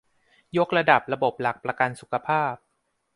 [0.57, 2.55] ยกระดับระบบหลักประกันสุขภาพ